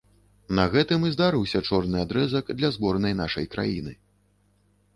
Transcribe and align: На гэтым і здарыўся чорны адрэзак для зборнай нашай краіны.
На 0.59 0.63
гэтым 0.75 1.03
і 1.09 1.11
здарыўся 1.15 1.61
чорны 1.67 2.01
адрэзак 2.05 2.49
для 2.63 2.73
зборнай 2.79 3.13
нашай 3.23 3.45
краіны. 3.55 3.93